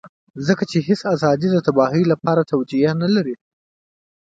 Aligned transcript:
ځکه 0.47 0.63
چې 0.71 0.77
هېڅ 0.87 1.01
ازادي 1.15 1.47
د 1.51 1.57
تباهۍ 1.67 2.03
لپاره 2.11 2.47
توجيه 2.51 2.91
نه 3.01 3.09
لري. 3.15 3.35